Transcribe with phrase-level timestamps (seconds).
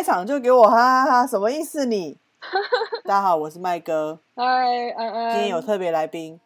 [0.00, 2.18] 开场就给我哈哈哈，什么意思你？
[3.04, 4.18] 大家好，我是麦哥。
[4.34, 4.44] 嗨，
[4.96, 5.32] 安安。
[5.32, 6.40] 今天有特别来宾，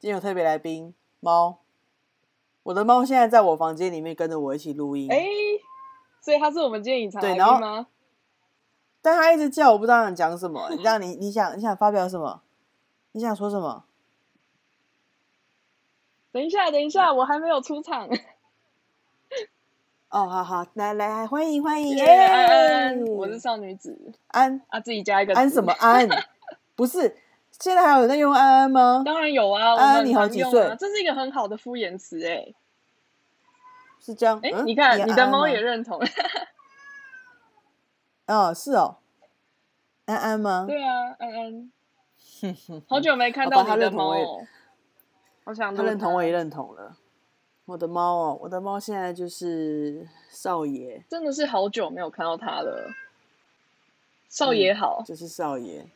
[0.00, 1.60] 今天有特别来宾猫。
[2.64, 5.08] 我的猫现在在我房间里面跟着我一起录音。
[5.08, 5.24] 哎，
[6.20, 7.86] 所以它是我们今天隐藏来宾吗？
[9.00, 10.68] 但它一直叫，我不知道想讲什么。
[10.74, 12.42] 你让你你想你想发表什么？
[13.12, 13.84] 你想说什么？
[16.32, 18.08] 等一下，等一下，我还没有出场。
[20.10, 23.96] 哦，好好，来来，欢迎欢迎，安安，我是少女子
[24.26, 26.08] 安啊，自己加一个安什么 安？
[26.74, 27.16] 不是，
[27.52, 29.04] 现在还有人在用安安吗？
[29.06, 30.74] 当然有啊，安安你好几岁？
[30.80, 32.52] 这是一个很好的敷衍词，哎，
[34.04, 34.40] 是这样。
[34.42, 36.00] 哎，你看，你的猫也认同。
[38.26, 38.96] 哦，是哦，
[40.06, 40.64] 安安吗？
[40.66, 41.72] 对啊，安安。
[42.88, 44.44] 好久没看到你的猫哦，
[45.44, 46.96] 好想他认同，我也认同了。
[47.70, 52.92] 我的猫哦，我的猫现在就是少爷，真的是好久没有看到他了。
[54.28, 55.86] 少爷好，就是少爷，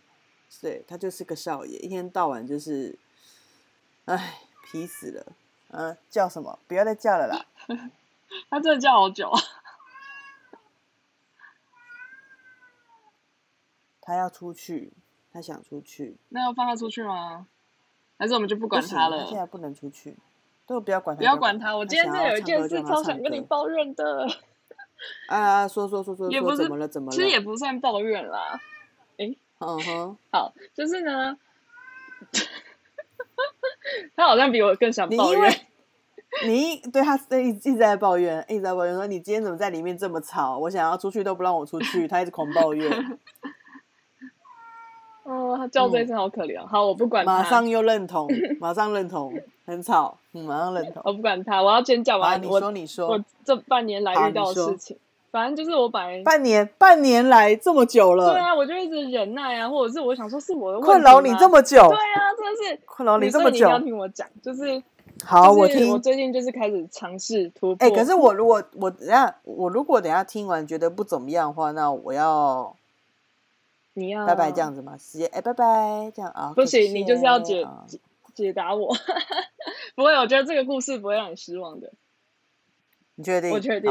[0.61, 2.97] 对他就是个少爷，一天到晚就是，
[4.05, 5.33] 哎，皮死了。
[5.71, 6.57] 嗯，叫什么？
[6.69, 7.45] 不要再叫了啦。
[8.49, 9.29] 他真的叫好久。
[14.01, 14.93] 他要出去，
[15.33, 16.17] 他想出去。
[16.29, 17.49] 那要放他出去吗？
[18.17, 19.27] 还是我们就不管他了？
[19.27, 20.17] 现在不能出去。
[20.67, 21.77] 都不要管他，不要管他。
[21.77, 24.27] 我今天真的有一件事超想跟你抱怨的。
[25.29, 26.89] 啊，说说说说也不是，怎么了？
[26.89, 27.13] 怎么了？
[27.13, 28.59] 其实也不算抱怨啦。
[29.19, 31.37] 哎，嗯哼，好，就是呢，
[34.17, 35.53] 他好像比我更想抱怨。
[36.47, 40.59] 你对他一一直在抱怨，一直在抱怨说你今天怎么在里面这么吵？
[40.59, 42.91] 我想要出去都不让我出去，他一直狂抱怨。
[45.25, 46.65] 哦，他叫这一声好可怜。
[46.67, 47.25] 好，我不管。
[47.25, 49.33] 马上又认同，马上认同，
[49.65, 50.19] 很吵。
[50.35, 51.01] 嗯，马上认同。
[51.05, 52.43] 我不管他，我要先讲完。
[52.43, 54.99] 你说，你说，我这半年来遇到的事情，
[55.31, 58.33] 反正就是我本来半年，半年来这么久了。
[58.33, 61.79] 对啊，我就一直忍耐啊，或者是我想说是我的困扰你这么久。
[61.89, 63.67] 对啊，真的是 困扰你这么久。
[63.67, 64.83] 你要听我讲，就是
[65.25, 65.91] 好，我听。
[65.93, 67.87] 我最近就是开始尝试突破。
[67.87, 72.75] 哎，可是我如果我等下我如果等下听完觉得不怎么样的话，那我要。
[73.97, 74.97] 你要拜拜这样子吗？
[74.99, 76.53] 直接哎拜拜这样啊？
[76.57, 77.65] 不行，你就是要解
[78.35, 78.95] 解答我。
[79.95, 81.93] 不会，我觉得这个故事不会让你失望的。
[83.15, 83.51] 你确定？
[83.53, 83.91] 我确定。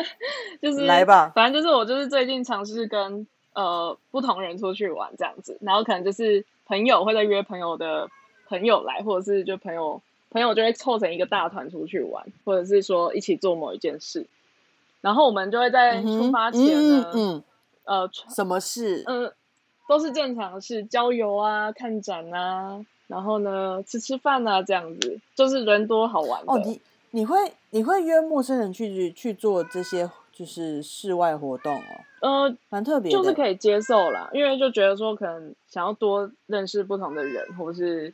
[0.62, 8.08] 就是来吧，反正就是我就是最近尝试跟呃不同人出去玩这样子，然后可能就是朋友会在约朋友的
[8.48, 14.26] 朋友来，或者是就朋友朋友就会凑成一个大团出去玩，或者是说一起做某一件事，
[15.02, 17.44] 然后我们就会在出发前呢。
[17.84, 19.04] 呃，什么事？
[19.06, 19.30] 嗯，
[19.86, 27.36] 都是正常的事，郊游啊，看展啊，然后呢，吃吃饭啊，这样子，就是人多好玩哦，你你会
[27.70, 32.00] 你会约陌生人去去做这些就是室外活动哦？
[32.20, 38.12] 呃，蛮特别，就是可以接受啦，因为就觉得说可能想要多认识不同的人，或者是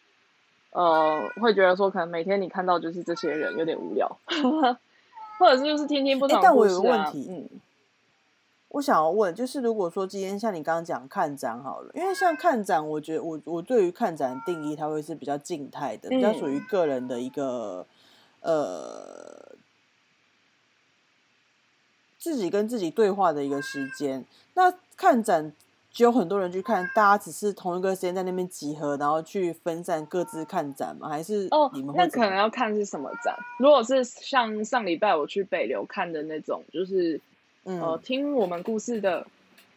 [0.73, 4.19] 呃，会觉得说可能每天你看到就是这些人有点无聊，
[5.39, 7.61] 或者是就是听听不同但我有个问题，嗯。
[8.71, 17.85] 我想要问，就是如果说今天像你刚刚讲看展好了，因为像看展，我觉得我我对于看展的定义，它会是比较静态的，比较属于个人的一个
[18.43, 19.57] 呃
[22.17, 24.25] 自己跟自己对话的一个时间。
[24.55, 25.53] 那看展
[25.93, 31.09] 只有很多人去看，大家只是同一个时间在那边集合，然后去分散各自看展吗？
[31.09, 33.37] 还是哦，你们那可能要看是什么展。
[33.59, 37.21] 如果是像上礼拜我去北流看的那种，就是。
[37.65, 39.27] 呃，听我们故事的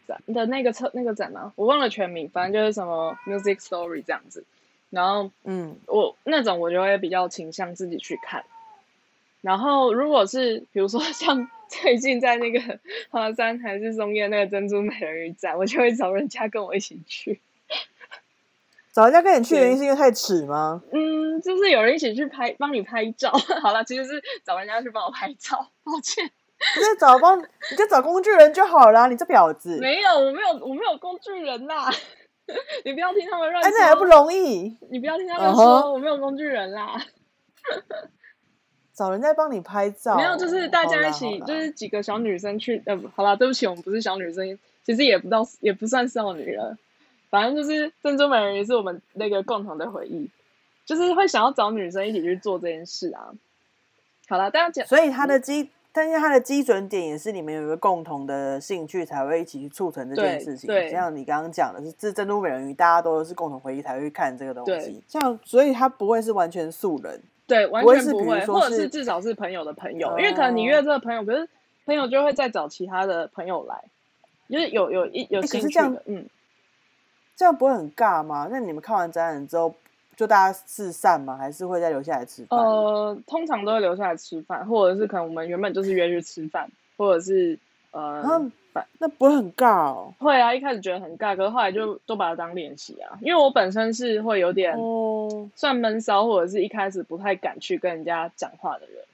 [0.08, 1.52] 展的那个车那个展吗？
[1.56, 4.44] 我忘了全名，反正就是什么 music story 这样子。
[4.90, 8.44] 然后，嗯，我那种我就会比较倾向自己去看。
[9.40, 12.78] 然后，如果是比如说像 最近在那个
[13.10, 17.40] 华山还是松叶那个珍珠美人鱼展，我就会找人家跟我一起去。
[18.92, 20.80] 找人家跟你去原因是因为太迟吗？
[20.92, 23.32] 嗯，就是有人一起去拍，帮你拍照。
[23.60, 25.68] 好了，其实是找人家去帮我拍照。
[25.82, 26.30] 抱歉。
[26.76, 29.08] 你就找帮，你就找工具人就好了。
[29.08, 31.90] 你这婊子，没有，我没有，我没有工具人啦。
[32.84, 34.76] 你不要听他们乱说，那还不容易。
[34.90, 37.00] 你不要听他们说，我没有工具人啦。
[38.92, 42.82] 找人在帮你拍照，没有，就是大家一起，就是几个小女生去。
[42.86, 46.76] 呃，好了，对不起，我们不是小女生，其实也不到，也不算少女了。
[47.30, 50.30] 反正就是珍珠美人鱼是我们那个共同的回忆，
[50.84, 53.32] 就是会想要找女生一起去做这件事啊。
[54.28, 55.70] 好了，大家讲，所以他的基。
[55.94, 60.66] 但是它的基准点也是你们有一个共同的兴趣，才会一起去促成这件事情。
[60.66, 65.00] 对，像你刚刚讲的是，这珍珠美人鱼，大家都是共同回忆才会去看这个东西。
[65.06, 67.22] 像，所以它不会是完全素人。
[67.46, 71.48] 对，完全不会，或者是至少是朋友的朋友，因为可能你约这个朋友，可是
[71.86, 73.84] 朋友就会再找其他的朋友来。
[74.46, 76.28] 就是有有一有兴趣的，嗯，
[77.34, 78.46] 这样不会很尬吗？
[78.50, 79.74] 那你们看完展览之后，
[80.16, 81.36] 就大家四散吗？
[81.36, 82.58] 还是会再留下来吃饭？
[82.58, 87.58] 呃，通常都会留下来吃饭，或者是可能我们原本就是约去吃饭，或者是
[87.90, 88.50] 呃，
[88.98, 90.12] 那不会很尬哦？
[90.18, 93.18] 会啊，一开始觉得很尬，可是后来就都把它当练习啊。
[93.20, 94.76] 因为我本身是会有点
[95.54, 99.04] 算闷骚，或者是一开始不太敢去跟人家讲话的人。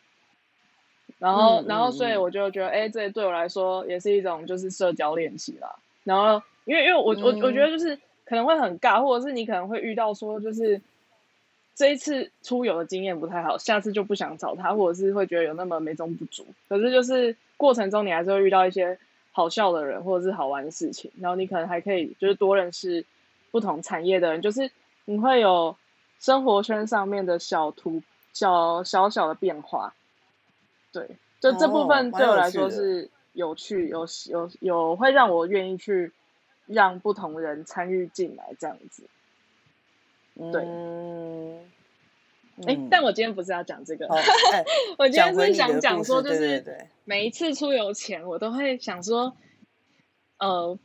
[1.18, 5.68] 然后，然后，所以我就觉得，哎，这对我来说也是一种就是社交练习啦。
[6.02, 7.94] 然后，因为，因为我，我，我觉得就是
[8.24, 10.80] 可能会很尬，或者是你可能会遇到说，就是
[11.80, 16.44] 这一次出游的经验不太好，下次就不想找他，或者是会觉得有那么美中不足。
[16.68, 18.98] 可是，就是过程中你还是会遇到一些
[19.32, 21.10] 好笑的人，或者是好玩的事情。
[21.18, 23.06] 然后，你可能还可以就是多认识
[23.50, 24.70] 不同产业的人，就是
[25.06, 25.74] 你会有
[26.18, 28.02] 生活圈上面的小图
[28.34, 29.94] 小小小的变化。
[30.92, 31.08] 对，
[31.40, 36.12] 就这部分对我来说是有趣，有有有会让我愿意去
[36.66, 39.04] 让不同人参与进来这样子。
[40.52, 40.62] 对，
[42.66, 44.06] 哎，但我今天不是要讲这个，
[44.98, 49.36] 我今天是想讲说，就是每一次出游前，我都会想说，
[50.38, 50.78] 呃。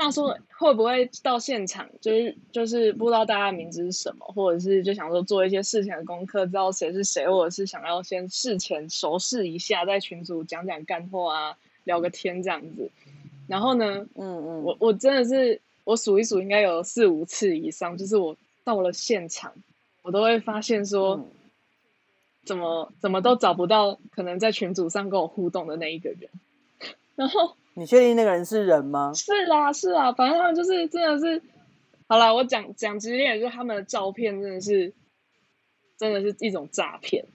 [0.00, 12.88] 他说会不会到现场，就是就是不知道大家名字是什么，或者是就想说做一些事前的功课，知道谁是谁，或者是想要先事前熟视一下，在群组讲讲干货啊，聊个天这样子。
[13.48, 19.52] 然后呢，嗯嗯，我我真的是我数一数，应该有四五次以上，就是我到了现场，
[20.08, 21.28] 我都会发现说，
[22.46, 26.30] 怎么怎么都找不到可能在群组上跟我互动的那一个人，
[27.14, 27.56] 然后。
[27.74, 29.12] 你确定那个人是人吗？
[29.14, 31.42] 是啦，是啦，反正他们就是真的是，
[32.08, 34.94] 好了，我讲讲直接点，就是他们的照片真的是，
[35.98, 37.26] 真的是一种诈骗。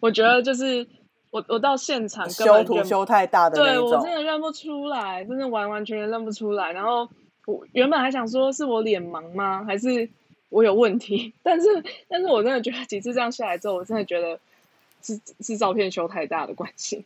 [0.00, 0.88] 我觉得就是
[1.30, 6.72] 我我到现场修图修太大的对我真的认不出来，真的完完全全认不出来。
[6.72, 7.08] 然后
[7.46, 10.10] 我原本还想说是我脸盲吗，还是
[10.52, 11.32] 我有问题？
[11.42, 11.66] 但是
[12.08, 14.38] 但是我真的觉得几次这样下来之后，我真的觉得
[15.02, 17.04] 是是照片修太大的关系。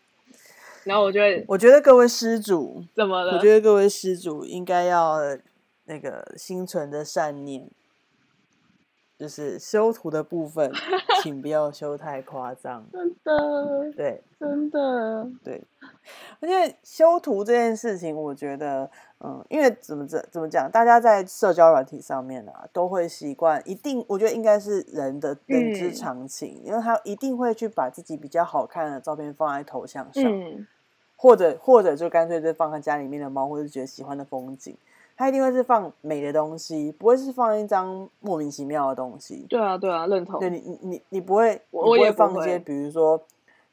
[0.84, 3.36] 然后我觉得，我觉得各位施主怎么了？
[3.36, 5.18] 我觉得各位施主应该要
[5.86, 7.68] 那个心存的善念，
[9.18, 10.70] 就是修图的部分，
[11.22, 12.84] 请不要修太夸张。
[12.92, 15.62] 真的，对，真的，对。
[16.40, 18.90] 而且修图这件事情，我觉得，
[19.20, 30.24] 嗯，因为怎么怎怎么讲，大家在社交软体上面啊，都会习惯，一定，我觉得应该是人的人之常情，因为他一定会去把自己比较好看的照片放在头像上。
[31.18, 34.76] 或者或者就干脆就放在家里面的猫，或者觉得喜欢的风景，
[35.16, 39.46] 它一定会是放美的东西，不会是放一张莫名其妙的东西。
[39.48, 40.38] 对啊，对啊，认同。
[40.38, 43.18] 对你，你你你不会，我不会放一些，比如说，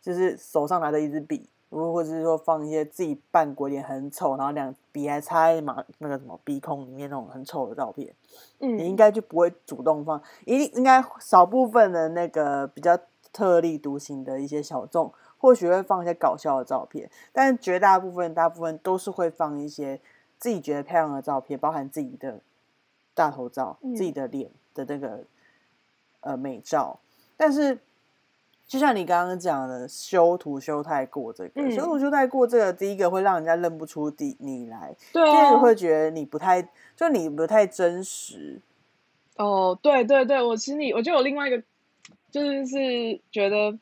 [0.02, 8.14] 就是手上拿着一支笔，或者是说放一些自己扮鬼脸很丑，然后两笔还插在马那个什么鼻孔里面那种很丑的照片。
[8.60, 12.98] 嗯，你应该就不会主动放，一定应该少部分的那个比较
[13.34, 15.14] 特立独行的一些小众。
[15.38, 20.00] 或许会放一些搞笑的照片，但是绝大部分、大部分都是会放一些
[20.44, 22.42] 自己觉得漂亮的照片，包含自己的
[23.14, 25.24] 大头照、自己的脸的那个
[26.20, 27.00] 呃美照。
[27.38, 27.80] 但是，
[28.68, 36.62] 就像你刚刚讲的，修图修太过这个，修图修太过这个，第一个会让人家认不出你你来，第二个会觉得你不太，
[36.98, 38.60] 就你不太真实。
[39.38, 41.64] 哦，对对对，我心里我就有另外一个，
[42.32, 43.80] 就是是觉得。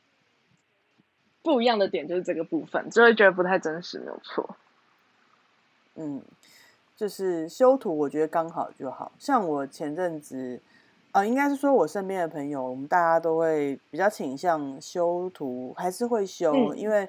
[1.44, 4.48] 不一样的点就是这个部分，就会觉得不太真实，没有错。
[5.96, 6.22] 嗯，
[7.02, 10.60] 就是修图，我觉得刚好就好像我前阵子，
[11.10, 17.08] 呃，应该是说我身边的朋友，我们大家都会比较倾向修图，还是会修，因为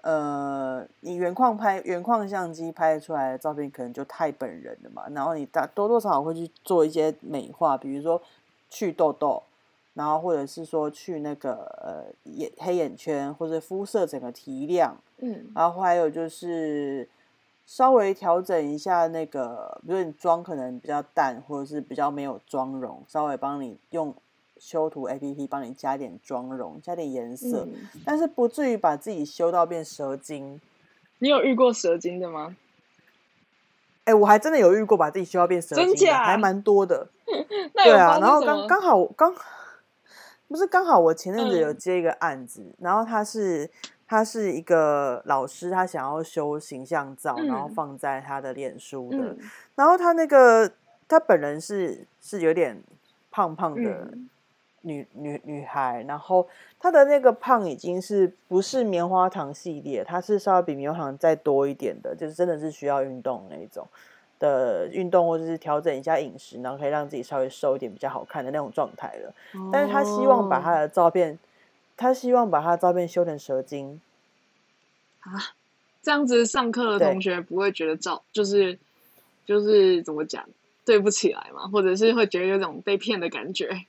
[0.00, 8.22] 呃，你原矿拍原矿相机拍出来的照片可能就太本人了嘛，然后你大多多少少会去做一些美化，比如说
[8.70, 9.42] 去痘痘。
[9.92, 17.06] 然后或者是说去那个呃眼黑眼圈或者肤色整个提亮，嗯，然后还有就是
[17.66, 24.14] 稍微调整一下那个，比如你妆可能比较淡或者是比较没有妆容，稍微帮你用
[24.56, 27.66] 修图 A P P 帮你加点妆容，加点颜色，
[28.04, 30.60] 但是不至于把自己修到变蛇精。
[31.18, 32.56] 你有遇过蛇精的吗？
[34.04, 37.08] 哎，我还真的有遇过把自己修到变蛇精的，还蛮多的。
[37.74, 39.34] 对啊，然后刚刚好刚。
[40.48, 43.68] 不是刚好我前阵子有接一个案子，然后他是
[44.06, 49.36] 他是一个老师，他想要修形象照，然后放在他的脸书的。
[49.74, 50.70] 然后他那个
[51.08, 52.82] 他本人是是有点
[53.30, 54.08] 胖胖的
[54.82, 56.46] 女女女孩，然后
[56.78, 63.84] 她的那个胖已经是不是棉花糖系列，它是稍微比棉花糖再多一点的，就是真的是需要运动那一种
[64.38, 69.34] 的运动，或者是调整一下饮食，然后可以让自己稍微瘦一点，比较好看的那种状态了。
[69.72, 71.36] 但是他希望把他的照片，
[71.96, 74.00] 他希望把他的照片修成蛇精
[75.20, 75.54] 啊，
[76.02, 78.78] 这样子上课的同学不会觉得照就是
[79.44, 80.48] 就是怎么讲
[80.84, 83.86] 对不起来嘛，或者是会觉得有种被骗的感觉。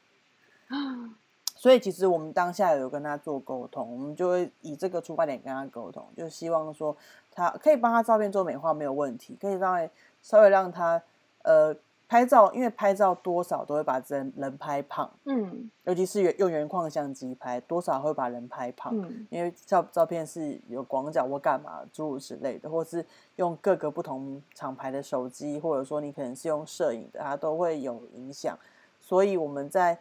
[1.56, 6.96] 所以其实我们当下有跟他做沟通，我们就会以这个出发点跟他沟通，就希望说
[7.32, 9.90] 他可以帮他照片做美化没有问题，可以稍微
[10.22, 11.02] 稍微让他
[11.42, 11.76] 呃
[12.08, 28.58] 拍照，因为拍照多少都会把人人拍胖，嗯，尤其是用原矿相机拍，多少会把人拍胖，嗯，因为照照片是有广角或干嘛诸如此类的，或是用各个不同厂牌的手机，或者说你可能是用摄影的，它都会有影响，
[29.00, 30.00] 所以我们在。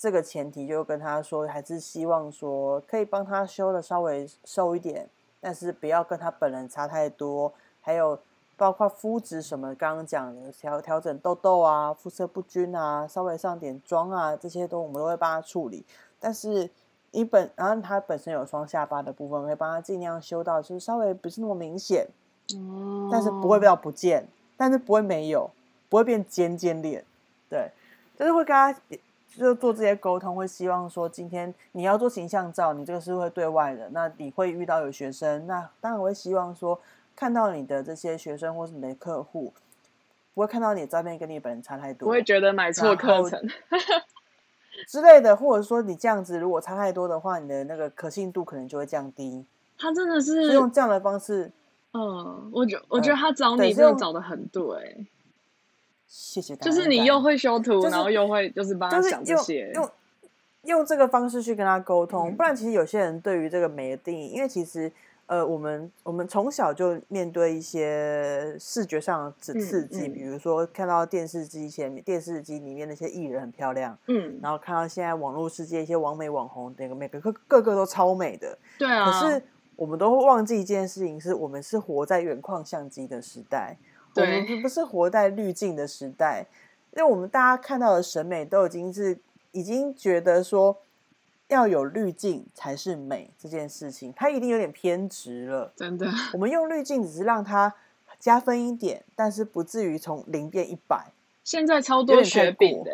[0.00, 7.52] 这个前提就跟他说，还是希望说可以帮他修的稍微瘦一点，但是不要跟他本人差太多。
[7.80, 8.16] 还有
[8.58, 15.86] 包括肤质什么，刚刚讲的调调整痘痘啊、肤色不均啊、稍微上点妆啊，这些都我们都会帮他处理。
[16.18, 16.68] 但是
[17.12, 22.06] 你本然后他本身有双下巴的部分，会帮他尽量修到就是稍微不是那么明显，
[22.54, 25.48] 哦，但是不会到不见，但是不会没有，
[25.88, 27.02] 不会变尖尖脸，
[27.48, 27.70] 对，
[28.18, 28.76] 就是会跟他。
[29.36, 36.76] 就做这些沟通，会希望说，今天你要做形象照，你这个是会对外的，那你会遇到有学生，那当然会希望说，
[37.18, 39.52] 看到你的这些学生或是你的客户，
[40.34, 43.42] 不会看到你的照片跟你本人差太多，不会觉得买错课程
[44.86, 49.44] 之类的，或者说你这样子如果差太多的话，你的那个可信度可能就会降低。
[49.76, 51.50] 他真的是用这样的方式，
[51.92, 55.04] 嗯，我觉我觉得他找你真的找的很对。
[56.06, 56.54] 谢谢。
[56.54, 59.90] 就是你又会修图，然后又会就是帮他想这些，用
[60.62, 62.34] 用这个方式去跟他沟通。
[62.36, 64.90] 不然，其实有些人对于这个美的定义，因为其实
[65.28, 79.04] 呃，我们我们从小就面对一些视觉上的刺激，比如说看到电视机前面电视机里面那些艺人很漂亮，嗯，然后看到现在网络世界一些网美网红，那个每个个个个都超美的，对啊。
[79.04, 79.42] 可是
[79.76, 83.76] 我们都会忘记一件事情，是我们是活在原矿相机的时代。
[84.14, 86.46] 我们不是活在滤镜的时代，
[86.96, 89.16] 因为我们大家看到的审美都已经是
[89.52, 90.76] 已经觉得说
[91.48, 95.72] 要有滤镜才是美这件事情，它一定有点偏执了。
[95.76, 97.74] 真的，我们用滤镜只是让它
[98.18, 101.06] 加分一点，但是不至于从零变一百。
[101.44, 102.92] 现在超多雪饼的。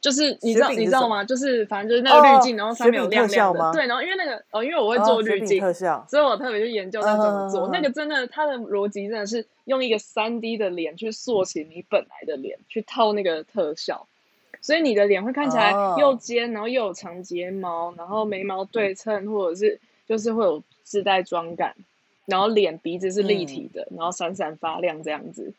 [0.00, 1.22] 就是你知道你知道吗？
[1.22, 3.70] 就是反正就是那个滤镜，然后上面有亮亮的。
[3.70, 7.68] 对，然后因为那个哦，因为我会做滤镜特效，所以我特别去研究它怎么做。
[7.68, 14.06] 那个真的，它的逻辑真的是用一个三 D 的脸去塑形你本来的脸，去套那个特效，
[14.62, 21.74] 所以你的脸会看起来又尖，然后又有长睫毛，然后眉毛对称，或者是就是会有自带妆感，
[22.26, 25.52] 然后脸鼻子是立体的，然后闪闪发亮这样子。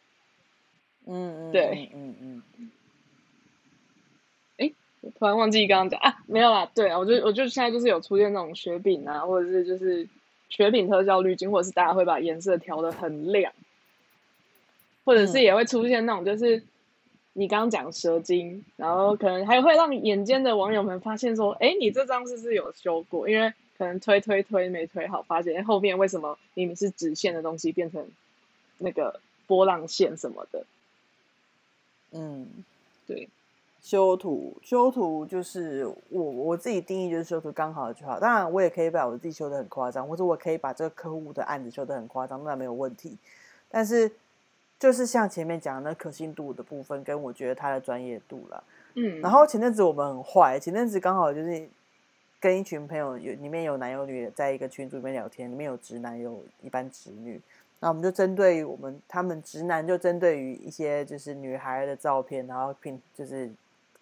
[1.07, 2.41] 嗯嗯，对，嗯嗯。
[4.57, 4.71] 哎
[5.17, 10.07] 突然忘记刚刚讲啊，没有啦，对啊，我就我就现在就是有出现那种雪饼啊，或者是就是
[10.49, 13.51] 雪饼特效滤镜，或者是大家会把颜色调的很亮，
[15.03, 16.61] 或者是也会出现那种就是
[17.33, 23.29] 你刚刚讲蛇精，然后可能还会让眼尖的网友们发现说，哎，你这张是不是有修过？
[23.29, 28.05] 因为可能推推推没推好，发现后面为什么明明是直线的东西变成
[28.77, 30.65] 那个波浪线什么的？
[32.11, 32.47] 嗯，
[33.07, 33.29] 对。
[33.83, 38.19] 修图，修图就是我我自己定义就是修图刚好就好。
[38.19, 43.17] 当然，我也可以把我自己修的很夸张，或者我可以把这个客户的案子修的很夸张，那没有问题。
[43.69, 44.11] 但是，
[44.81, 48.63] 就是像前面讲的那可信度的部分，跟我觉得他的专业度了。
[48.95, 49.21] 嗯。
[49.21, 51.69] 然后前阵子我们很坏，前阵子刚好就是
[52.39, 57.39] 跟一群朋友有里面有男有女，在一个群组里面聊天，里面有直男，有一般直女。
[57.79, 63.47] 那我们就针对于我们他们直男，就针对于一些就是女孩的照片，然后拼就是。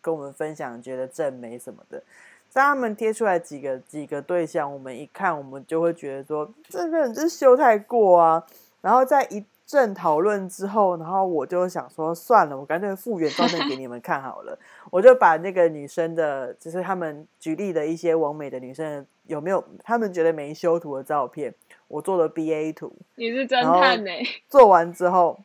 [0.01, 2.01] 跟我们分享觉得正美什么的，
[2.49, 8.41] 在他们贴出来几个几个对象，我们一看，我们就会觉得说这个人就是修太过啊。
[8.79, 14.57] 然后在一阵讨论之后，然后我就想说算了，我干脆复原照片给你们看好了。
[14.89, 21.53] 我就把那个女生的，就是他们举例的一些完美的女生有没有他们觉得没修图的照片，
[21.87, 22.91] 我做了 B A 图。
[23.13, 24.09] 你是侦探呢？
[24.49, 25.39] 做完之后。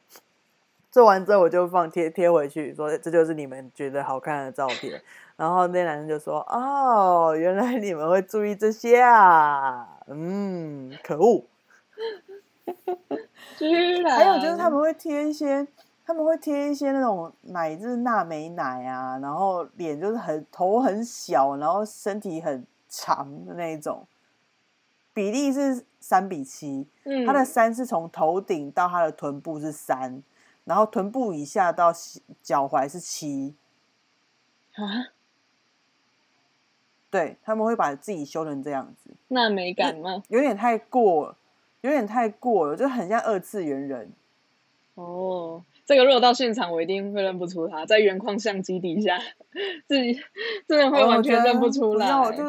[0.91, 5.03] 做完之后我就放贴贴回去，说这就是你们觉得好看的照片。
[5.37, 11.45] 然后那男生就说：“哦，原来你们会注意这些啊，嗯，可恶。”
[13.59, 15.67] 居然还有就是他们会贴一些
[16.07, 24.07] 他们会贴一些那种奶，就是娜美奶啊，然后脸就是很头很小，然后身体很长的那种，
[25.13, 26.87] 比例是三比七。
[27.05, 30.23] 嗯，他的三是从头顶到他的臀部是三，
[30.65, 31.93] 然后臀部以下到
[32.43, 33.55] 脚踝是七。
[34.75, 35.09] 啊？
[37.11, 40.23] 对，他们会把自己修成这样子，那美感吗？
[40.29, 41.37] 有点太过，
[41.85, 44.11] 有点太过了，就很像二次元人。
[44.95, 49.21] 哦，这个如果到现场，我一定会认不出他，在原矿相机底下，
[49.87, 50.19] 自己
[50.67, 52.09] 真的会完全认不出来。
[52.35, 52.43] 就，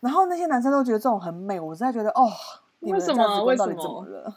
[0.00, 2.30] 然后那些男生都觉得这种很美，我实在觉得哦，
[2.80, 3.42] 为什么？
[3.44, 4.36] 为什么了？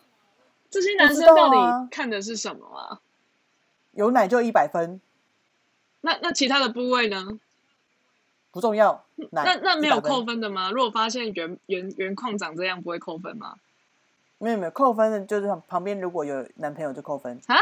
[0.70, 3.02] 这些男生到底看的是什么啊？
[3.92, 5.02] 有奶就一百分。
[6.00, 7.38] 那那其他的部位呢？
[8.58, 9.06] 不重要。
[9.30, 10.72] 那那没有扣分的吗？
[10.72, 13.54] 如果发现原原原矿长这样，不会扣分吗？
[14.40, 17.56] 没有没有扣分的，就是旁边如果有男朋友就扣分啊。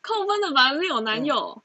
[0.00, 1.62] 扣分的反而是有男友，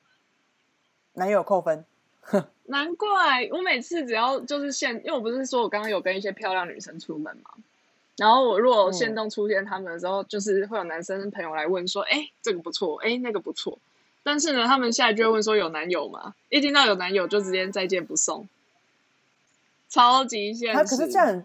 [1.13, 1.85] 男友扣分。
[2.65, 7.51] 难怪我每次只要就是现，因为我不是说我刚刚有跟一些漂亮女生出门嘛，
[8.17, 13.79] 然后我如果现动出现他们的时候，就是会有男生朋友来问说，哎，这个不错，哎，那个不错。
[14.21, 16.35] 但是呢，他们下一句问说有男友吗？
[16.49, 18.47] 一听到有男友就直接再见不送，
[19.89, 20.73] 超级现实。
[20.73, 21.43] 他可是这样，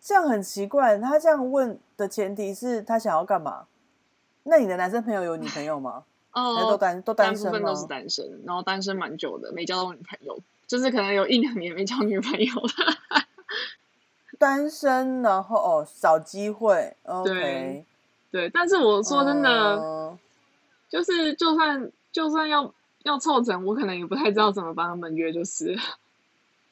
[0.00, 0.96] 这样很奇怪。
[0.98, 3.66] 他这样问的前提是他想要干嘛？
[4.44, 6.04] 那你的男生朋友有女朋友吗？
[6.32, 13.24] 哦，都单都单身都是单身，然后单身蛮久的，没交到女朋友，就是可能有一两年没交女朋友了。
[14.38, 16.94] 单身，然后哦，找机会。
[17.24, 17.84] 对
[18.30, 20.16] 对，但是我说真的。
[20.88, 25.78] 就是就算就算要要凑成，我可能也不太知道怎么帮他们约，就是。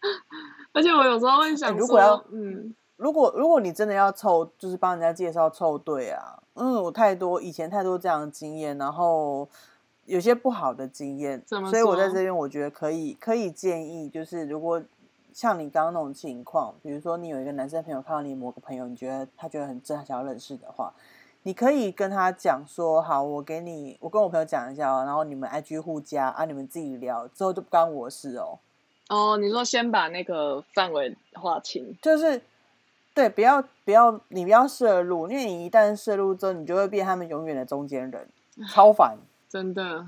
[0.73, 9.47] 而且我有时候会想，如果要嗯，如果如果你真的要凑，就是帮人家介绍凑对啊，嗯，我太多以前太多这样的经验，然后
[10.07, 14.83] 有些不好的经验，所以我在这边我觉得可以可以建议，就是如果
[15.35, 20.95] 像你刚刚那种情况，比如说你有一个男生朋友看到你某个朋友，你觉得他觉得很正，他想要认识的话。
[21.47, 28.59] 你可以跟他讲说，好，我给你，我跟我朋友讲一下哦，然后你们 IG 互加啊，你们自己聊，之后就不关我事哦。
[29.11, 32.41] 哦，你说先把那个范围划清，就是
[33.13, 38.27] 对，不要不要，你不要摄入，因为你一旦摄入之后，你就会变他们永远的中间人，
[38.71, 40.07] 超烦，真的。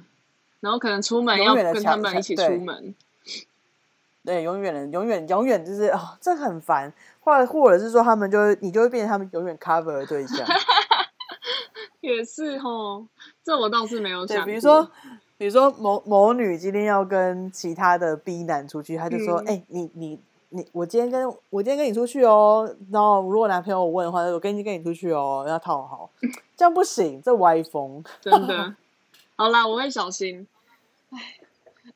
[0.60, 2.94] 然后可能出门要跟他们一起出门，
[4.24, 10.38] 对，永远的，永远永远就是哦，这很烦，或或者是说他们就会，你就会变成他们永远 cover 的对象。
[12.14, 13.06] 也是哦，
[13.42, 14.44] 这我倒是没有想。
[14.46, 14.90] 比如说，
[15.36, 20.18] 比如说某某女今天要跟其他的 B 男出去，他就说：“哎，你你
[20.50, 22.74] 你，我今天跟我今天跟你出去哦。
[22.90, 26.10] 然后如果男朋友问的话，我跟你跟你出去哦，要套好，
[26.56, 28.74] 这样不行，这歪风，真的。
[29.36, 30.46] 好啦，我会小心。
[31.10, 31.18] 哎，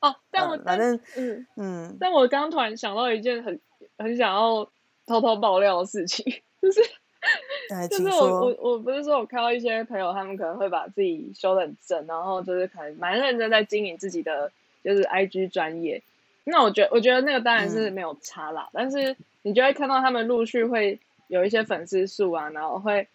[0.01, 3.59] 哦，但我反正嗯嗯，但我刚突然想到一件很
[3.97, 4.67] 很想要
[5.05, 6.25] 偷偷爆料的事情，
[6.61, 6.81] 就是。
[7.89, 14.51] 就是我我我不是说我看到一些朋友，他们可能会把自己修的很正，然后就是可能蛮认真在经营自己的
[14.83, 16.01] 就是 I G 专业。
[16.43, 23.07] 那我觉得我觉得那个当然是没有差啦，但是你就会看到他们陆续会有一些粉丝数啊，然后会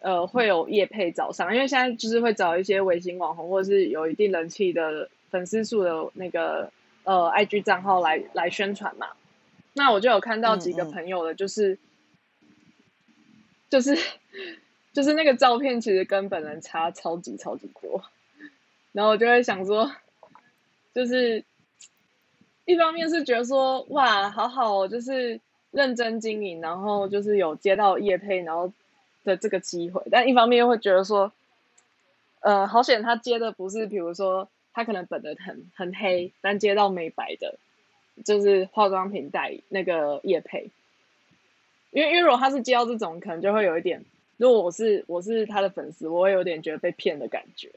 [0.00, 6.70] 呃会有业配找上，因为现在就是会找一些微型网红或者是有一定人气的粉丝数的那个
[7.04, 9.10] 呃 I G 账号来来宣传嘛。
[9.72, 11.78] 那我就有看到几个朋友的，就是。
[13.74, 13.98] 就是
[14.92, 18.04] 就是那个照片，其实跟本人差超级超级多，
[18.92, 19.90] 然后我就会想说，
[20.94, 21.42] 就是
[22.66, 25.40] 一方面是觉得说哇，好好，就是
[25.72, 28.72] 认真经营，然后就是有接到叶配，然后
[29.24, 31.32] 的这个机会，但一方面又会觉得说，
[32.42, 37.58] 呃，好险他接的不是，比如说他可能本人很很黑，但接到美白的，
[38.24, 40.70] 就是化妆品代那个叶配。
[41.94, 44.04] 因为因为如果他是接到这种，可能就会有一点。
[44.36, 47.70] 如果我是我是他的粉丝，我会有点觉得被骗的感觉。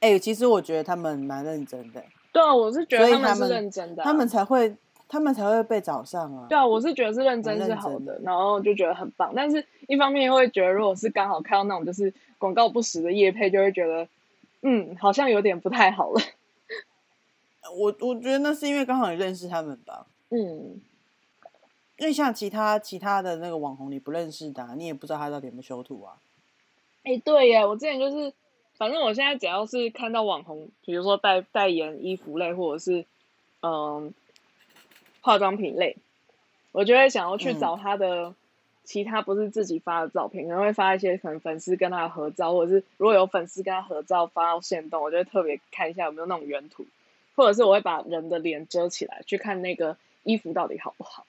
[0.00, 2.04] 哎，其实我觉得他们蛮认真的。
[2.32, 4.76] 对啊，我是觉得他们是认真的，他们才会
[5.08, 6.46] 他们才会被找上啊。
[6.50, 9.32] 对啊，我是觉得是认真是好的，然后就觉得很棒。
[9.34, 14.06] 但是一方面会觉得，如果是刚好看到那种就是广告不实的叶配，就会觉得
[14.60, 16.20] 嗯，好像有点不太好了。
[17.74, 20.06] 我我觉得那是因为刚好你认识他们吧。
[20.28, 20.78] 嗯。
[21.98, 26.16] 因为像其他其他的那个网红，你不认识的，你也不知道他到底有没有修图啊。
[27.04, 28.32] 哎，对耶，我之前就是，
[28.76, 33.06] 反正我现在只要是看到网红，比如说代代言衣服类，或者是
[33.62, 34.12] 嗯
[35.22, 35.96] 化妆品类，
[36.72, 38.34] 我就会想要去找他的
[38.84, 46.84] 其他不是自己发的照片，可能会发一些可能粉丝跟他合照，或者是如果有粉丝跟他合照发到线动，我就会特别看一下有没有那种原图，
[47.36, 51.24] 或者是我会把人的脸遮起来，去看那个衣服到底好不好。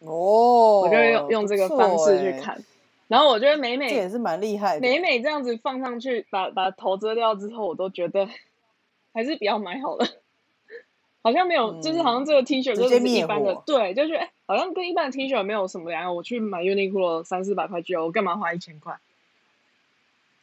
[0.00, 2.62] 哦，我就会用用这个方式去看，
[3.08, 8.28] 然后我觉得美美这也是蛮厉害的，美美这样子放上去，把把头遮掉之后，我都觉得
[9.12, 10.06] 还是比较买好了。
[11.20, 16.14] 好像没有，就是好像这个 T 恤就是一般的，对，就是哎，好像跟一般的 T 恤没有什么两样。
[16.14, 18.96] 我去买 Uniqlo 三四百块就，我干嘛花一千块？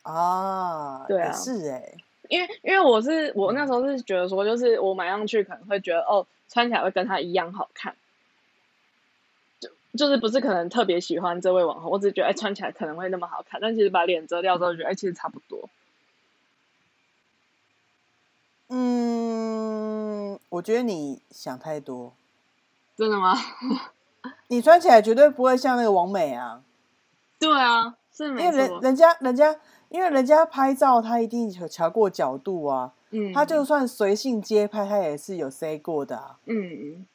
[0.04, 1.94] 啊，对啊，是哎，
[2.28, 7.96] 因为因为我是我那时候是觉得说，就是我买上去可能会觉得哦，穿起来会跟它一样好看，
[9.96, 15.70] 就就是不是可能特别喜欢这位网红，我只是觉得哎，穿起来可能会那么好看，但其实把脸遮掉之后，觉得哎，其实差不多。
[18.70, 22.14] 嗯，我觉得你想太多。
[22.98, 23.36] 真的吗？
[24.48, 26.62] 你穿起来绝对不会像那个王美啊。
[27.40, 28.44] 对啊，是没。
[28.44, 29.56] 因为人人家人家，
[29.90, 32.94] 因为人家拍照，他一定有调过角度啊。
[33.12, 33.32] 嗯。
[33.34, 36.40] 他就算随性街拍，他也是有 say 过的啊。
[36.46, 37.06] 嗯。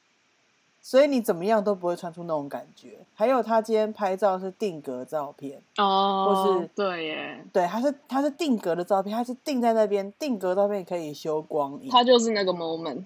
[0.91, 2.99] 所以你怎么样都不会穿出那种感觉。
[3.15, 13.05] 还有他今天拍照是定格照片哦，或是对耶，对，他是他是定格的照片，他是定在那边，定格照片可以修光影，他就是那个 moment。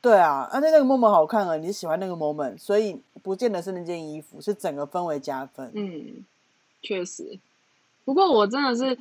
[0.00, 5.68] 对啊，而且那个 moment 好看啊，你喜欢那个 moment，所以不见得是那件衣服，是整个氛围加分。
[5.74, 6.24] 嗯，
[6.80, 7.40] 确实。
[8.04, 8.96] 不过我真的是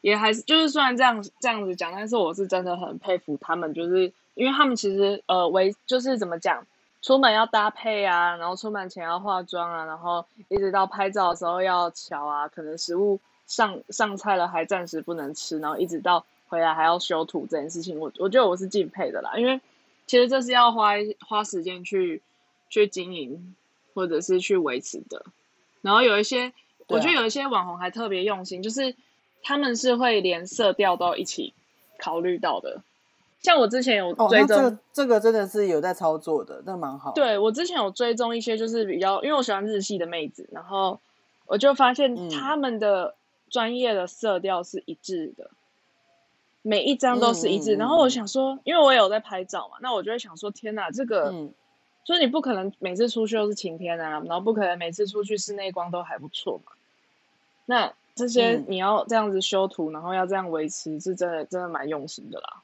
[0.00, 6.64] 也还是就是虽然这样这样子讲，但是我是真的很佩服他们，就是因为他们其实呃为就是怎么讲。
[7.04, 19.60] 出门要搭配啊，然后出门前要化妆啊，然后一直到拍照的时候要瞧啊，可能食物上上菜了还暂时不能吃，然后一直到回来还要修图这件事情，我我觉得我是敬佩的啦，因为
[20.06, 22.22] 其实这是要花花时间去
[22.70, 23.54] 去经营
[23.92, 25.26] 或者是去维持的。
[25.82, 26.54] 然后有一些，
[26.86, 28.96] 我觉得有一些网红还特别用心，就是
[29.42, 31.52] 他们是会连色调都一起
[31.98, 32.80] 考虑到的。
[33.44, 37.12] 像我之前有追踪，这个这个真的是有在操作的，那蛮好。
[37.12, 40.98] 对我之前有追踪一些，就是比较，因为我喜欢日系的妹子，然后
[41.44, 43.14] 我就发现他们的
[43.50, 45.50] 专业的色调是一致的，
[46.62, 47.74] 每一张都是一致。
[47.74, 51.30] 然后我想说，因为我有在拍照嘛，那我就会想说，天哪，这个，
[52.02, 56.72] 就是你不可能每次出去都是晴天啊，然后不可能每次出去室内光都还不错嘛。
[57.66, 62.62] 那这些你要这样子修图，然后要这样维持，是真的真的蛮用心的啦。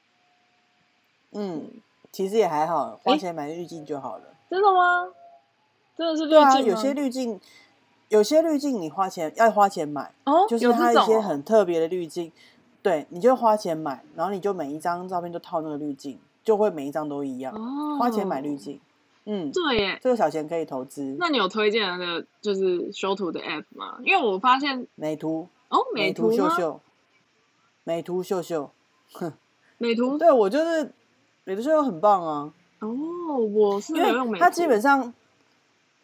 [1.33, 1.69] 嗯，
[2.11, 4.23] 其实也还好，花钱买滤镜就好了。
[4.49, 5.07] 真的吗？
[5.97, 7.39] 真的是对啊，有些滤镜，
[8.09, 12.31] 有些滤镜你花钱要花钱买哦，就是它一些很特别的滤镜，
[12.81, 17.53] 对，你就花钱买，然后你就每一张照片都套那个滤镜，就会每一张都一样。
[17.53, 18.79] 哦，花钱买滤镜，
[19.25, 21.15] 嗯，对耶，这个小钱可以投资。
[21.19, 23.99] 那你有推荐那个就是修图的 app 吗？
[24.03, 26.81] 因为我发现美图哦，美图秀秀，
[27.83, 28.71] 美图秀秀，
[29.13, 29.31] 哼，
[29.77, 30.91] 美图，对我就是。
[31.43, 32.53] 美图秀秀很棒啊！
[32.81, 34.43] 哦，我是没有用美图。
[34.43, 35.11] 它基本上，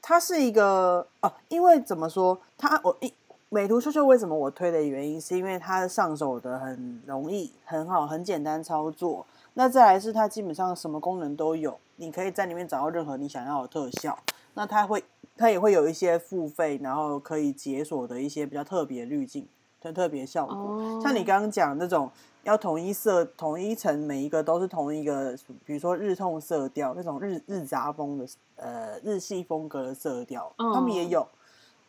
[0.01, 3.13] 它是一个哦，因为怎么说，它我一
[3.49, 9.27] 美图秀秀为什么我推的原因，是因为它上手的很容易，很好，很简单操作。
[9.53, 14.17] 那再来是它基本上什么功能都有，你可以在里面找到任何你想要的特效。
[14.55, 15.03] 那它会，
[15.37, 19.47] 它也会有一些付费，然后可以解锁的一些比较特别滤镜，
[19.87, 21.01] 很特别效果。
[21.01, 22.09] 像你刚刚讲那种。
[22.43, 31.27] 要统一色，统一层，每一个都是同一个，比如说日痛色调那种日日杂风的，呃，日系风格的色调，他们也有，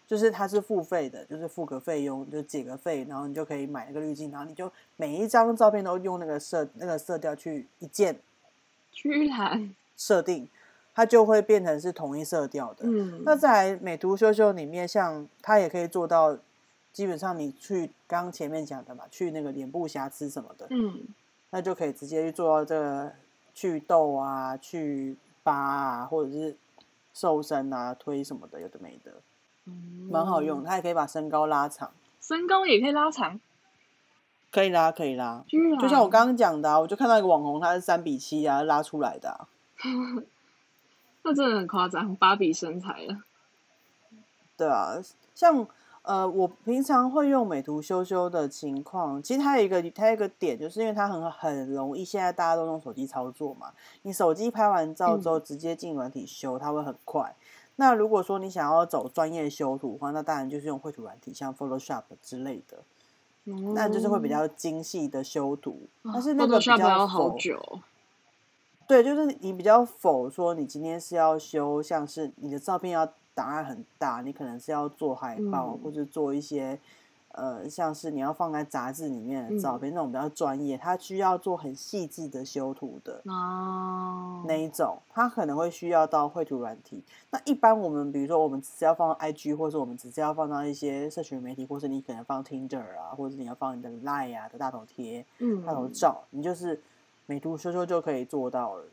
[0.04, 8.18] 就是它是付费的，就是付个费用，就解个费，然后你就可以买那个滤镜，然后你就每一张照片都用那个色那个色调去一键，
[8.90, 10.48] 居然设定，
[10.92, 12.80] 它就会变成是同一色调的。
[12.80, 16.37] 嗯，那在美图秀秀里面，像它也可以做到。
[16.92, 21.07] 基本上你去刚前面讲的嘛，去那个脸部瑕疵什么的，嗯，
[21.51, 23.12] 那就可以直接去做到这个
[23.55, 26.57] 祛痘啊、去疤啊，或者是
[27.14, 29.12] 瘦身啊、推什么的，有的没的，
[29.66, 30.64] 嗯，蛮好用。
[30.64, 33.38] 它也可以把身高拉长，身高也可以拉长，
[34.51, 35.44] 可以拉，可以拉。
[35.81, 39.46] 就像我刚刚讲的，啊我就看到一个网红，他是三比七啊，拉出来的，
[41.22, 43.18] 那真的很夸张，芭比身材了。
[44.57, 44.96] 对啊，
[45.35, 45.68] 像。
[46.09, 53.75] 呃，我平常会用美图修修的情况，其实它有一个它有一个点，就是因为它很很容易，现在大家都用手机操作嘛。
[54.01, 57.37] 你手机拍完照之后，直接进软体修，它会很快。
[57.77, 62.79] 那如果说你想要走专业修图的话，那当然就是用绘图软体，像 Photoshop 之类的，
[63.75, 65.79] 那就是会比较精细的修图。
[66.03, 67.81] 但是那个比较好久。
[68.87, 73.07] 对，就是你比较否说你今天是要修，像是你的照片要。
[73.38, 76.79] 档案很大，你可能是要做海报或者做一些。
[77.33, 87.05] 呃，像是你要放在杂志里面的照片，那种比较专业，它需要做很细致的修图的哦，那一种，它可能会需要到绘图软体。
[87.31, 96.81] 那一般我们，比如说我们只是要放 IG，或者我们只是要放到一些社群媒体，或是你可能放 Tinder 啊，或者你要放你的 Line 啊的大头贴、嗯大头照，你就是
[97.27, 98.85] 美图修修就可以做到了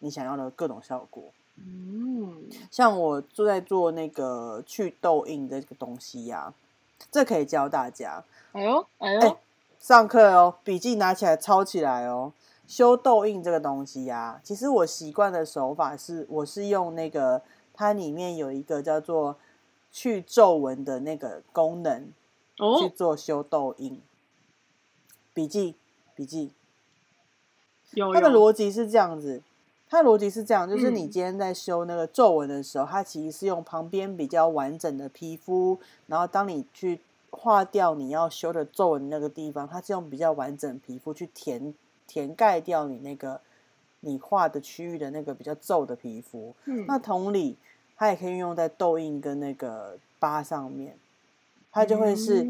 [0.00, 1.22] 你想要的各种效果。
[1.56, 6.52] 嗯，像我就在做那个去痘印的这个东西呀。
[7.10, 8.24] 这可以教大家。
[8.52, 9.36] 哎呦，哎呦，
[9.78, 12.32] 上课哦，笔记拿起来抄起来哦。
[12.66, 17.42] 修痘印这个东西呀，其实我习惯的手法是，我是用那个
[17.74, 19.36] 它里面有一个叫做
[19.90, 22.10] 去皱纹的那个功能
[22.58, 24.00] 哦去做修痘印。
[25.34, 25.74] 笔记，
[26.14, 26.52] 笔记。
[27.90, 28.14] 有。
[28.14, 29.42] 它的逻辑是这样子，
[29.92, 41.74] 它逻辑是这样，就是你今天在修那个皱纹的时候，它其实是用旁边比较完整的皮肤，然后当你去画掉你要修的皱纹那个地方，它是用比较完整皮肤去填
[42.06, 43.38] 填盖掉你那个
[44.00, 46.54] 你画的区域的那个比较皱的皮肤。
[46.64, 47.58] 嗯，那同理，
[47.98, 50.96] 它也可以运用在痘印跟那个疤上面，
[51.70, 52.48] 它就会是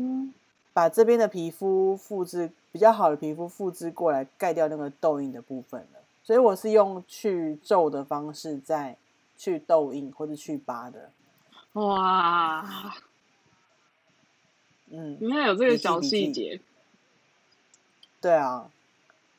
[0.72, 5.98] 把这边的皮肤复制比较好的皮肤复制过来盖掉那个痘印的部分了。
[6.22, 8.96] 所以我是用去皱的方式在
[9.36, 11.10] 去痘印或者去疤的。
[11.72, 12.94] 哇！
[14.90, 16.60] 嗯，原来有这个小细节。
[18.20, 18.70] 对啊，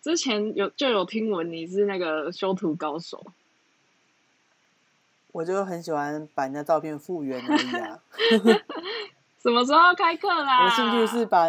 [0.01, 3.25] 之前有就有听闻你是那个修图高手。
[5.31, 7.99] 我就很喜欢把人家照片复原而已啊。
[9.41, 10.63] 什么时候开课啦？
[10.65, 11.45] 我的兴趣是把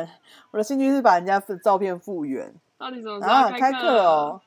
[0.51, 2.53] 我的兴趣是把人家照片复原。
[2.77, 4.41] 到底怎么时候开课哦？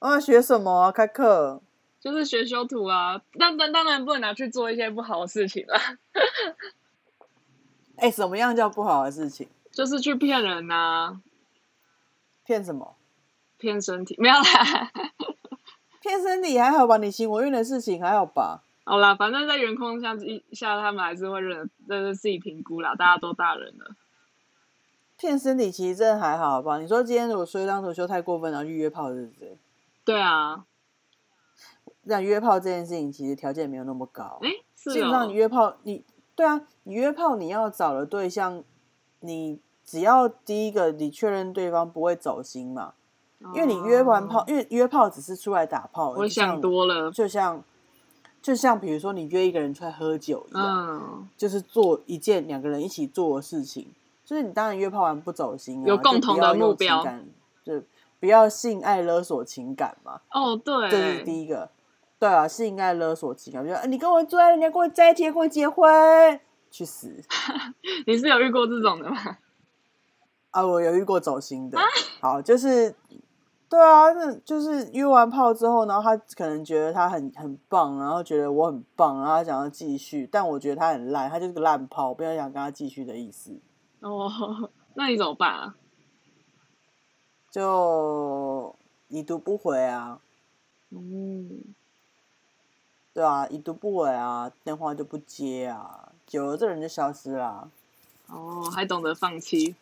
[0.00, 0.90] 啊，学什么啊？
[0.92, 1.62] 开课
[2.00, 3.20] 就是学修图啊。
[3.38, 5.78] 但但当然不能拿去做一些不好的事情了。
[7.96, 9.46] 哎，什么样叫不好的事情？
[9.70, 11.20] 就是去骗人呐！
[12.44, 12.96] 骗什么？
[13.58, 14.16] 骗身体？
[14.18, 14.90] 没有啦。
[16.00, 16.96] 骗身体还好吧？
[16.96, 18.62] 你行我愿的事情还好吧？
[18.84, 22.94] 好啦，反正在原空下一下，他们还是会认，这是自己评估啦。
[22.94, 23.94] 大家都大人了。
[25.18, 26.78] 骗身体其实真的还好吧？
[26.78, 29.58] 你说今天如果修一张图修太过分，然后预约炮日子？
[30.04, 30.64] 对啊。
[32.02, 34.38] 让约炮这件事情其实条件没有那么高。
[34.42, 36.04] 哎，基本上你约炮你。
[36.36, 38.64] 对啊，你约炮你要找的对象，
[39.18, 42.94] 你只要第一个你确认对方不会走心嘛，
[43.52, 47.62] 因为你约完炮，因为约炮只是出来打炮，我想多了，就像
[48.40, 53.88] 就像比如说你约一个人出来喝酒一样，就是做一件两个人一起做的事情，
[54.24, 57.04] 就是你当然约炮完不走心，有共同的目标，
[57.62, 57.82] 就
[58.20, 60.20] 不要性爱勒索情感嘛。
[60.30, 61.70] 哦，对，这是第一个。
[62.18, 66.38] 对啊，是应该勒索情感，就你跟我做爱，人家跟我在一起，跟我结婚，
[66.70, 67.10] 去死！
[68.06, 69.16] 你是有遇过这种的吗？
[70.52, 71.78] 啊，我有遇过走心的。
[72.20, 72.94] 好，就是
[73.70, 83.58] 对啊，那就是约完炮之后，然后他可能觉得他很很棒，然后觉得我很棒，然后他想要继续，但我觉得他很烂，他就是个烂炮，不要想跟他继续的意思。
[84.00, 84.30] 哦，
[84.92, 85.74] 那你怎么办啊？
[87.50, 88.74] 就
[89.08, 90.18] 已读不回啊。
[90.90, 91.60] 嗯。
[93.12, 97.68] 对啊，已读不回啊，电话就不接啊，久了这人就消失了。
[98.28, 99.74] 哦，还懂得放弃，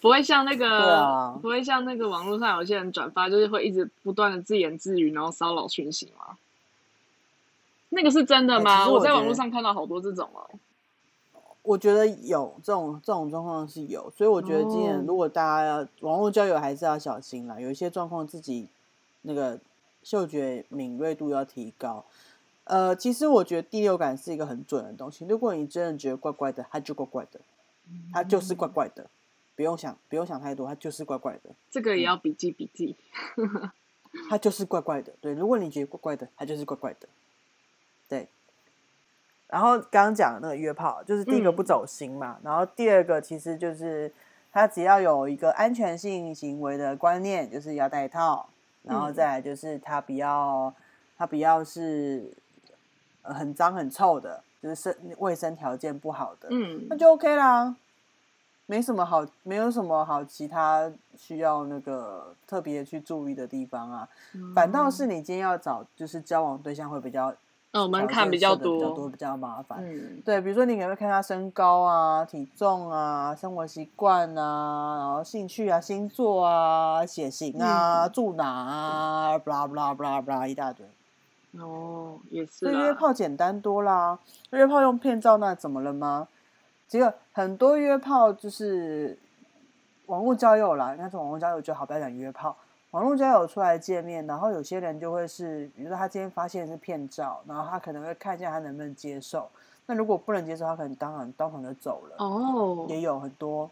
[0.00, 6.38] 不会像那个，不会像那个网络上有些人转发，就是会一直不断的自言自语，然后骚扰讯息吗？
[7.90, 8.88] 那个是真的吗？
[8.88, 10.48] 我在网络上看到好多这种哦。
[11.62, 17.60] 我觉得有这种这种状况是有，所以我觉得今年如果大家要网络交友，还是要小心啦。
[17.60, 18.68] 有一些状况自己
[19.22, 19.58] 那个
[20.02, 22.04] 嗅觉敏锐度要提高。
[22.64, 25.24] 呃，其实我觉得第六感是一个很准的东西。
[25.26, 27.40] 如果你真的觉得怪怪的，它就怪怪的，
[28.12, 29.08] 它就是怪怪的，
[29.54, 31.50] 不用想，不用想太多，它就是怪怪的。
[31.70, 32.96] 这个也要笔记笔记。
[34.28, 35.32] 它就是怪怪的，对。
[35.32, 37.08] 如果你觉得怪怪的，它就是怪怪的，
[38.08, 38.28] 对。
[39.52, 42.38] 然后刚刚讲那个约炮，就是第一个不走心嘛。
[42.42, 44.10] 然后第二个其实就是
[44.50, 48.48] 他只要有一个安全性行为的观念，就是要戴套。
[48.82, 50.74] 然后再来就是他比较，
[51.16, 52.32] 他比较是。
[53.24, 57.72] 很脏很臭的，就是生卫生条件不好的，嗯，那就 OK 啦，
[58.66, 64.08] 没什么好，没有什么好其他需要那个特别去注意的地方啊。
[64.56, 67.32] 反倒是你今天要找就是交往对象会比较，
[67.72, 69.78] 嗯，门槛比较多，比较多比较麻烦。
[69.82, 80.86] 嗯，对，比如说你可能会看他身高啊、体重啊、生活习惯啊、然后兴趣啊、星座啊、血型啊、住哪啊，blah blah blah blah 一大堆。
[81.58, 82.70] 哦，也是。
[82.70, 84.18] 约炮简单多啦，
[84.50, 86.28] 约炮用骗照那怎么了吗？
[86.86, 89.18] 结果很多约炮就是
[90.06, 92.54] 网络交友啦，应该是网络交友就好，不要讲约炮。
[92.92, 99.48] 网络交友出来见面，然后有些人就会是，比如说他今天发现是骗照，然后他可能会看一下他能不能接受。
[99.86, 102.16] 那如果不能接受，他可能当场当场就走了。
[102.18, 103.68] 哦，也有很多。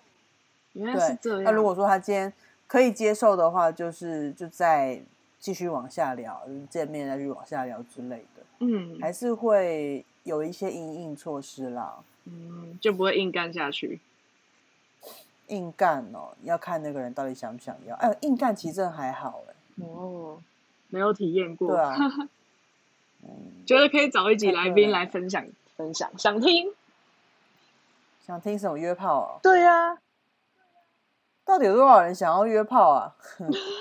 [0.73, 1.45] 原来是这样。
[1.45, 2.33] 那如果说他今天
[2.67, 4.99] 可以接受的话，就是就再
[5.39, 8.43] 继续往下聊，见面再去往下聊之类的。
[8.61, 11.99] 嗯，还是会有一些应应措施啦。
[12.25, 14.01] 嗯，就不会硬干下去。
[15.51, 17.95] 硬干哦，要看那个人到底想不想要。
[17.97, 19.55] 哎，硬干其实还好哎。
[19.85, 20.43] 哦，
[20.89, 21.69] 没有体验过。
[21.69, 21.97] 对啊。
[23.23, 26.73] 嗯，觉得可以找一集来宾来分享分享，想听？
[28.27, 29.41] 想听什么约炮啊？
[29.43, 29.99] 对呀。
[31.45, 33.17] 到底有多少人想要约炮啊？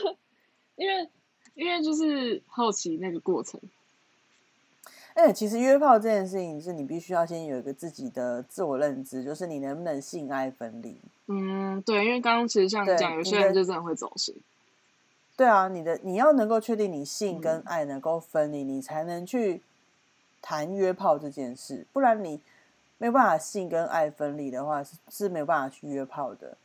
[0.75, 1.09] 因为
[1.53, 3.61] 因为就是好奇那个过程。
[5.15, 10.97] 哎，其实约炮这件事情是你必须要先有一个自己的自我认知，就是你能不能性爱分离。
[11.27, 14.35] 嗯，对，因为刚刚其实像你讲，有些人就真的会走心。
[15.35, 19.61] 对啊，你的你要能够确定你性跟爱能够分离，你才能去
[20.41, 21.85] 谈约炮这件事。
[21.91, 22.39] 不然你
[22.97, 26.57] 没有办法性跟爱分离的话，是是没有办法去约炮的。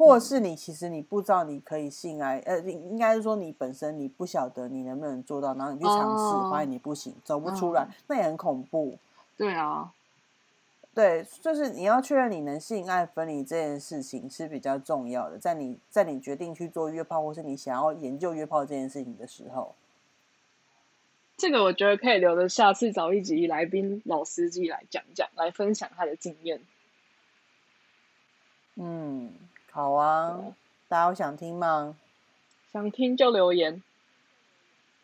[0.00, 8.96] 或者是你其实你不知道你可以性爱，呃，应该是说你本身你不晓得你能不能做到，然后你去尝试，发现你不行，走不出来，那也很恐怖。
[9.36, 9.92] 对啊，
[10.94, 19.74] 对，就是你要确认你能性爱分离这件事情是比较重要的，在你在你决定去做约炮，或是你想要研究约炮这件事情的时候，
[21.36, 26.62] 这个我觉得可以留着下次找一集来宾老司机来讲讲，来分享他的经验。
[28.76, 29.34] 嗯。
[29.72, 30.40] 好啊，
[30.88, 31.96] 大家有想听吗？
[32.72, 33.82] 想听就留言，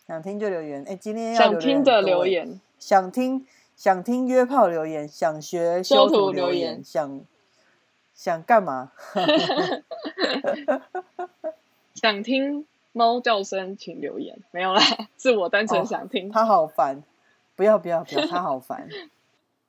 [0.07, 0.85] 想听就留言。
[0.88, 7.20] 哎，今天想听的留言，想听想听约炮留言，想学修图留言，想
[8.14, 8.92] 想干嘛？
[11.94, 14.38] 想听猫叫声，请留言。
[14.50, 14.81] 没有啦，
[15.18, 16.31] 是我单纯想听。
[16.31, 17.02] 他好烦，
[17.55, 18.88] 不要不要不要，他好烦。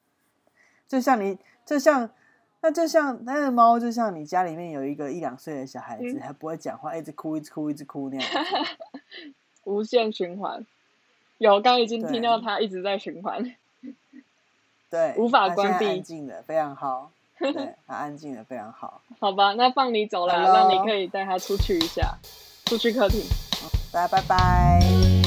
[0.87, 2.09] 就像你，就像。
[2.61, 8.45] 那就像那个猫，就像你家里面有一个一两岁的小孩子，还不会讲话，一直哭，一直哭，一直哭那样。
[9.65, 10.65] 无限循环。
[11.37, 13.53] 有，刚已经听到它一直在循环。
[14.89, 15.85] 对，无法关闭。
[15.85, 17.11] 安静的非常好。
[17.37, 18.99] 对，他安静的非常好。
[19.19, 22.17] 好吧，那放你走了，那你可以带它出去一下，
[22.65, 23.21] 出去客厅。
[23.91, 25.26] 大家拜拜。